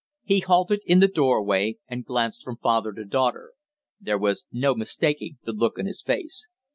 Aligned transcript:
He 0.23 0.39
halted 0.39 0.81
in 0.87 0.97
the 0.99 1.07
doorway 1.07 1.77
and 1.87 2.03
glanced 2.03 2.43
from 2.43 2.57
father 2.57 2.91
to 2.91 3.05
daughter. 3.05 3.53
There 3.99 4.17
was 4.17 4.47
no 4.51 4.73
mistaking 4.73 5.37
the 5.43 5.53
look 5.53 5.77
on 5.77 5.85
his 5.85 6.01
face. 6.01 6.49